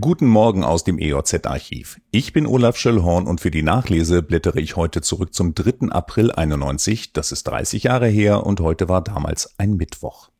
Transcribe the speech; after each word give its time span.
Guten 0.00 0.26
Morgen 0.26 0.64
aus 0.64 0.82
dem 0.82 0.98
EOZ-Archiv. 0.98 2.00
Ich 2.10 2.32
bin 2.32 2.46
Olaf 2.46 2.76
Schöllhorn 2.76 3.26
und 3.26 3.40
für 3.40 3.50
die 3.50 3.62
Nachlese 3.62 4.22
blättere 4.22 4.60
ich 4.60 4.76
heute 4.76 5.02
zurück 5.02 5.34
zum 5.34 5.54
3. 5.54 5.90
April 5.90 6.32
91. 6.32 7.12
Das 7.12 7.32
ist 7.32 7.44
30 7.44 7.84
Jahre 7.84 8.08
her 8.08 8.46
und 8.46 8.60
heute 8.60 8.88
war 8.88 9.02
damals 9.02 9.54
ein 9.58 9.76
Mittwoch. 9.76 10.30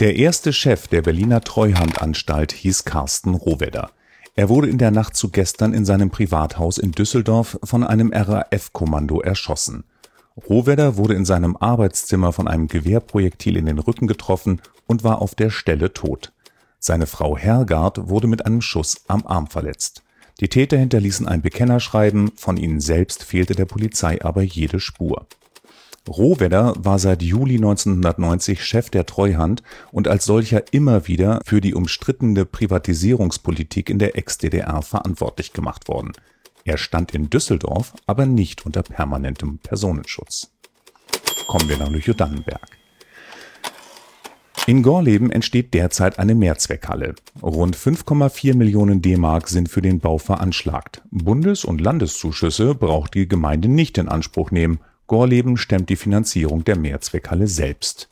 Der 0.00 0.16
erste 0.16 0.52
Chef 0.52 0.88
der 0.88 1.02
Berliner 1.02 1.40
Treuhandanstalt 1.40 2.52
hieß 2.52 2.84
Carsten 2.84 3.34
Rohwedder. 3.34 3.90
Er 4.36 4.48
wurde 4.48 4.68
in 4.68 4.78
der 4.78 4.90
Nacht 4.90 5.16
zu 5.16 5.30
gestern 5.30 5.74
in 5.74 5.84
seinem 5.84 6.10
Privathaus 6.10 6.78
in 6.78 6.92
Düsseldorf 6.92 7.58
von 7.62 7.84
einem 7.84 8.12
RAF-Kommando 8.12 9.20
erschossen. 9.20 9.84
Rohwedder 10.36 10.96
wurde 10.96 11.14
in 11.14 11.24
seinem 11.24 11.56
Arbeitszimmer 11.56 12.32
von 12.32 12.48
einem 12.48 12.66
Gewehrprojektil 12.66 13.56
in 13.56 13.66
den 13.66 13.78
Rücken 13.78 14.06
getroffen 14.06 14.60
und 14.86 15.04
war 15.04 15.22
auf 15.22 15.34
der 15.34 15.50
Stelle 15.50 15.92
tot. 15.92 16.32
Seine 16.80 17.06
Frau 17.06 17.38
Hergard 17.38 18.08
wurde 18.08 18.26
mit 18.26 18.44
einem 18.44 18.60
Schuss 18.60 19.04
am 19.06 19.26
Arm 19.26 19.46
verletzt. 19.46 20.02
Die 20.40 20.48
Täter 20.48 20.76
hinterließen 20.76 21.28
ein 21.28 21.42
Bekennerschreiben, 21.42 22.32
von 22.36 22.56
ihnen 22.56 22.80
selbst 22.80 23.22
fehlte 23.22 23.54
der 23.54 23.66
Polizei 23.66 24.20
aber 24.22 24.42
jede 24.42 24.80
Spur. 24.80 25.26
Rohwedder 26.08 26.74
war 26.76 26.98
seit 26.98 27.22
Juli 27.22 27.54
1990 27.54 28.62
Chef 28.62 28.90
der 28.90 29.06
Treuhand 29.06 29.62
und 29.90 30.08
als 30.08 30.24
solcher 30.24 30.64
immer 30.72 31.06
wieder 31.06 31.40
für 31.44 31.60
die 31.60 31.74
umstrittene 31.74 32.44
Privatisierungspolitik 32.44 33.88
in 33.88 33.98
der 33.98 34.18
Ex-DDR 34.18 34.82
verantwortlich 34.82 35.52
gemacht 35.52 35.88
worden. 35.88 36.12
Er 36.64 36.78
stand 36.78 37.12
in 37.14 37.28
Düsseldorf 37.28 37.92
aber 38.06 38.24
nicht 38.24 38.64
unter 38.64 38.82
permanentem 38.82 39.58
Personenschutz. 39.58 40.50
Kommen 41.46 41.68
wir 41.68 41.76
nach 41.76 41.90
Lüchow-Dannenberg. 41.90 42.78
In 44.66 44.82
Gorleben 44.82 45.30
entsteht 45.30 45.74
derzeit 45.74 46.18
eine 46.18 46.34
Mehrzweckhalle. 46.34 47.16
Rund 47.42 47.76
5,4 47.76 48.56
Millionen 48.56 49.02
D-Mark 49.02 49.48
sind 49.48 49.68
für 49.68 49.82
den 49.82 50.00
Bau 50.00 50.16
veranschlagt. 50.16 51.02
Bundes- 51.10 51.66
und 51.66 51.82
Landeszuschüsse 51.82 52.74
braucht 52.74 53.12
die 53.12 53.28
Gemeinde 53.28 53.68
nicht 53.68 53.98
in 53.98 54.08
Anspruch 54.08 54.50
nehmen. 54.50 54.80
Gorleben 55.06 55.58
stemmt 55.58 55.90
die 55.90 55.96
Finanzierung 55.96 56.64
der 56.64 56.78
Mehrzweckhalle 56.78 57.46
selbst. 57.46 58.08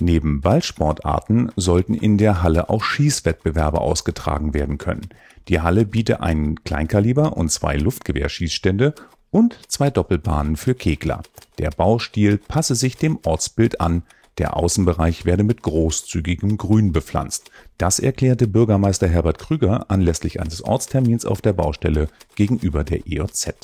Neben 0.00 0.42
Ballsportarten 0.42 1.52
sollten 1.56 1.94
in 1.94 2.18
der 2.18 2.42
Halle 2.42 2.68
auch 2.68 2.84
Schießwettbewerbe 2.84 3.80
ausgetragen 3.80 4.52
werden 4.52 4.76
können. 4.76 5.08
Die 5.48 5.60
Halle 5.60 5.86
biete 5.86 6.20
einen 6.20 6.62
Kleinkaliber 6.64 7.36
und 7.36 7.50
zwei 7.50 7.76
Luftgewehrschießstände 7.76 8.94
und 9.30 9.58
zwei 9.68 9.90
Doppelbahnen 9.90 10.56
für 10.56 10.74
Kegler. 10.74 11.22
Der 11.58 11.70
Baustil 11.70 12.38
passe 12.38 12.74
sich 12.74 12.96
dem 12.96 13.18
Ortsbild 13.24 13.80
an, 13.80 14.02
der 14.38 14.56
Außenbereich 14.56 15.24
werde 15.24 15.44
mit 15.44 15.62
großzügigem 15.62 16.58
Grün 16.58 16.92
bepflanzt. 16.92 17.50
Das 17.78 17.98
erklärte 17.98 18.46
Bürgermeister 18.46 19.08
Herbert 19.08 19.38
Krüger 19.38 19.90
anlässlich 19.90 20.40
eines 20.40 20.62
Ortstermins 20.62 21.24
auf 21.24 21.40
der 21.40 21.54
Baustelle 21.54 22.08
gegenüber 22.34 22.84
der 22.84 23.06
EOZ. 23.06 23.54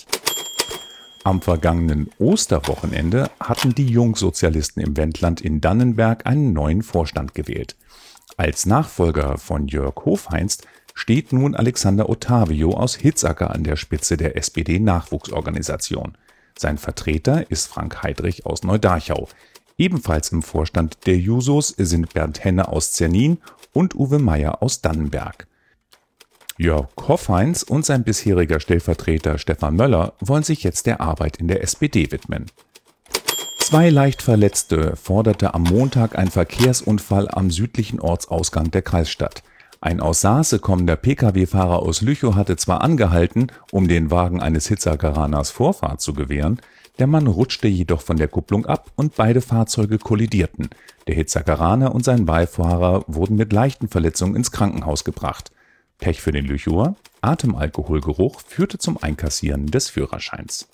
Am 1.24 1.40
vergangenen 1.40 2.10
Osterwochenende 2.18 3.30
hatten 3.38 3.76
die 3.76 3.86
Jungsozialisten 3.86 4.82
im 4.82 4.96
Wendland 4.96 5.40
in 5.40 5.60
Dannenberg 5.60 6.26
einen 6.26 6.52
neuen 6.52 6.82
Vorstand 6.82 7.32
gewählt. 7.34 7.76
Als 8.36 8.66
Nachfolger 8.66 9.38
von 9.38 9.68
Jörg 9.68 10.04
Hofheinst 10.04 10.66
steht 10.94 11.32
nun 11.32 11.54
Alexander 11.54 12.08
Ottavio 12.08 12.72
aus 12.72 12.96
Hitzacker 12.96 13.50
an 13.50 13.62
der 13.62 13.76
Spitze 13.76 14.16
der 14.16 14.36
SPD-Nachwuchsorganisation. 14.36 16.18
Sein 16.58 16.76
Vertreter 16.76 17.48
ist 17.50 17.68
Frank 17.68 18.02
Heidrich 18.02 18.44
aus 18.44 18.64
Neudarchau. 18.64 19.28
Ebenfalls 19.78 20.32
im 20.32 20.42
Vorstand 20.42 21.06
der 21.06 21.18
Jusos 21.18 21.68
sind 21.68 22.12
Bernd 22.14 22.42
Henne 22.42 22.68
aus 22.68 22.92
Zernin 22.92 23.38
und 23.72 23.94
Uwe 23.94 24.18
Meyer 24.18 24.60
aus 24.60 24.80
Dannenberg. 24.80 25.46
Jörg 26.62 26.86
Hoffeins 27.08 27.64
und 27.64 27.84
sein 27.84 28.04
bisheriger 28.04 28.60
Stellvertreter 28.60 29.36
Stefan 29.38 29.74
Möller 29.74 30.12
wollen 30.20 30.44
sich 30.44 30.62
jetzt 30.62 30.86
der 30.86 31.00
Arbeit 31.00 31.38
in 31.38 31.48
der 31.48 31.60
SPD 31.60 32.12
widmen. 32.12 32.46
Zwei 33.58 33.90
leicht 33.90 34.22
Verletzte 34.22 34.94
forderte 34.94 35.54
am 35.54 35.64
Montag 35.64 36.16
ein 36.16 36.30
Verkehrsunfall 36.30 37.28
am 37.28 37.50
südlichen 37.50 37.98
Ortsausgang 37.98 38.70
der 38.70 38.82
Kreisstadt. 38.82 39.42
Ein 39.80 39.98
aus 39.98 40.20
Saase 40.20 40.60
kommender 40.60 40.94
Pkw-Fahrer 40.94 41.80
aus 41.80 42.00
Lüchow 42.00 42.36
hatte 42.36 42.56
zwar 42.56 42.82
angehalten, 42.82 43.48
um 43.72 43.88
den 43.88 44.12
Wagen 44.12 44.40
eines 44.40 44.68
Hitzergaraners 44.68 45.50
Vorfahrt 45.50 46.00
zu 46.00 46.14
gewähren, 46.14 46.60
der 47.00 47.08
Mann 47.08 47.26
rutschte 47.26 47.66
jedoch 47.66 48.02
von 48.02 48.18
der 48.18 48.28
Kupplung 48.28 48.66
ab 48.66 48.92
und 48.94 49.16
beide 49.16 49.40
Fahrzeuge 49.40 49.98
kollidierten. 49.98 50.68
Der 51.08 51.16
Hitzakaraner 51.16 51.92
und 51.92 52.04
sein 52.04 52.24
Beifahrer 52.24 53.02
wurden 53.08 53.34
mit 53.34 53.52
leichten 53.52 53.88
Verletzungen 53.88 54.36
ins 54.36 54.52
Krankenhaus 54.52 55.02
gebracht. 55.02 55.50
Pech 56.02 56.20
für 56.20 56.32
den 56.32 56.46
Lüchower, 56.46 56.96
Atemalkoholgeruch 57.20 58.40
führte 58.40 58.76
zum 58.76 59.00
Einkassieren 59.00 59.68
des 59.68 59.88
Führerscheins. 59.88 60.68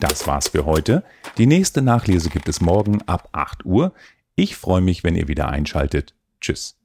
Das 0.00 0.26
war's 0.26 0.48
für 0.48 0.66
heute. 0.66 1.02
Die 1.38 1.46
nächste 1.46 1.80
Nachlese 1.80 2.28
gibt 2.28 2.46
es 2.46 2.60
morgen 2.60 3.00
ab 3.06 3.30
8 3.32 3.64
Uhr. 3.64 3.94
Ich 4.34 4.54
freue 4.54 4.82
mich, 4.82 5.02
wenn 5.02 5.16
ihr 5.16 5.28
wieder 5.28 5.48
einschaltet. 5.48 6.14
Tschüss. 6.42 6.77